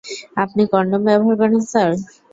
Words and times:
আপনি 0.43 0.61
কনডম 0.71 1.01
ব্যবহার 1.07 1.35
করেন, 1.41 1.61
স্যার? 1.71 1.91